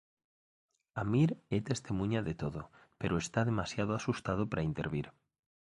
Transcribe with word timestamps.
Amir 1.03 1.29
é 1.57 1.59
testemuña 1.69 2.21
de 2.27 2.33
todo 2.41 2.61
pero 2.99 3.15
está 3.23 3.39
demasiado 3.49 3.91
asustado 3.95 4.43
para 4.51 4.67
intervir. 4.71 5.07